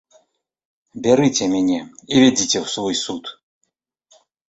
Бярыце 1.03 1.45
мяне 1.53 1.77
і 1.77 2.15
вядзіце 2.25 2.57
ў 2.63 2.75
свой 2.75 2.95
суд. 3.05 3.23